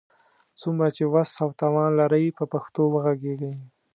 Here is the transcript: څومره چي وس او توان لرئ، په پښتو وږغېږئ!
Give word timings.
څومره 0.59 0.87
چي 0.95 1.03
وس 1.13 1.31
او 1.43 1.49
توان 1.59 1.89
لرئ، 1.99 2.25
په 2.37 2.43
پښتو 2.53 2.81
وږغېږئ! 2.93 3.55